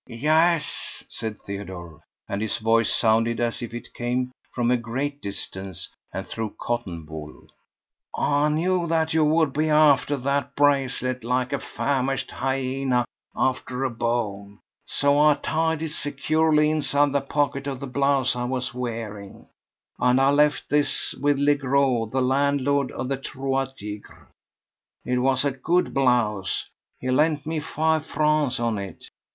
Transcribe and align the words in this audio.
"Yes," 0.07 1.03
said 1.09 1.37
Theodore, 1.39 2.01
and 2.27 2.41
his 2.41 2.57
voice 2.57 2.91
sounded 2.91 3.39
as 3.39 3.61
if 3.61 3.71
it 3.71 3.93
came 3.93 4.31
from 4.51 4.71
a 4.71 4.75
great 4.75 5.21
distance 5.21 5.89
and 6.11 6.27
through 6.27 6.55
cotton 6.59 7.05
wool, 7.05 7.45
"I 8.15 8.49
knew 8.49 8.87
that 8.87 9.13
you 9.13 9.23
would 9.23 9.53
be 9.53 9.69
after 9.69 10.17
that 10.17 10.55
bracelet 10.55 11.23
like 11.23 11.53
a 11.53 11.59
famished 11.59 12.31
hyena 12.31 13.05
after 13.35 13.83
a 13.83 13.91
bone, 13.91 14.57
so 14.87 15.19
I 15.19 15.35
tied 15.35 15.83
it 15.83 15.91
securely 15.91 16.71
inside 16.71 17.11
the 17.11 17.21
pocket 17.21 17.67
of 17.67 17.79
the 17.79 17.85
blouse 17.85 18.35
I 18.35 18.45
was 18.45 18.73
wearing, 18.73 19.49
and 19.99 20.17
left 20.35 20.67
this 20.67 21.13
with 21.21 21.37
Legros, 21.37 22.09
the 22.11 22.23
landlord 22.23 22.91
of 22.93 23.07
the 23.07 23.17
Trois 23.17 23.65
Tigres. 23.77 24.29
It 25.05 25.19
was 25.19 25.45
a 25.45 25.51
good 25.51 25.93
blouse; 25.93 26.67
he 26.99 27.11
lent 27.11 27.45
me 27.45 27.59
five 27.59 28.03
francs 28.07 28.59
on 28.59 28.79
it. 28.79 29.05